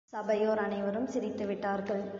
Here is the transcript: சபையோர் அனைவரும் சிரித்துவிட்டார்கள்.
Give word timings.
சபையோர் 0.05 0.57
அனைவரும் 0.57 1.07
சிரித்துவிட்டார்கள். 1.07 2.03